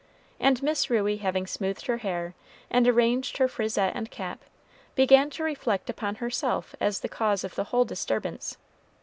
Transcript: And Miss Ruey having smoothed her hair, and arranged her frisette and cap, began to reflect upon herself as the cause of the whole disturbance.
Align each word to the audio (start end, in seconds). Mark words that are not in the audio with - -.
And 0.39 0.63
Miss 0.63 0.89
Ruey 0.89 1.17
having 1.17 1.45
smoothed 1.45 1.85
her 1.85 1.97
hair, 1.97 2.33
and 2.71 2.87
arranged 2.87 3.37
her 3.37 3.47
frisette 3.47 3.91
and 3.95 4.09
cap, 4.09 4.41
began 4.95 5.29
to 5.29 5.43
reflect 5.43 5.91
upon 5.91 6.15
herself 6.15 6.73
as 6.81 7.01
the 7.01 7.07
cause 7.07 7.43
of 7.43 7.53
the 7.53 7.65
whole 7.65 7.85
disturbance. 7.85 8.57